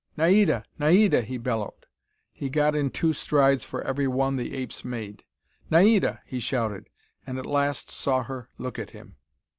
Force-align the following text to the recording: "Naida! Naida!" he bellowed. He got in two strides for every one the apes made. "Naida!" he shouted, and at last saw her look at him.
"Naida! 0.17 0.65
Naida!" 0.79 1.21
he 1.21 1.37
bellowed. 1.37 1.85
He 2.33 2.49
got 2.49 2.73
in 2.75 2.89
two 2.89 3.13
strides 3.13 3.63
for 3.63 3.83
every 3.83 4.07
one 4.07 4.35
the 4.35 4.55
apes 4.55 4.83
made. 4.83 5.25
"Naida!" 5.69 6.21
he 6.25 6.39
shouted, 6.39 6.89
and 7.27 7.37
at 7.37 7.45
last 7.45 7.91
saw 7.91 8.23
her 8.23 8.49
look 8.57 8.79
at 8.79 8.89
him. 8.97 9.17